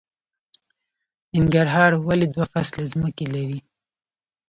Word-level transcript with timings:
ننګرهار 1.33 1.91
ولې 2.05 2.27
دوه 2.33 2.45
فصله 2.51 2.83
ځمکې 2.93 3.25
لري؟ 3.33 3.59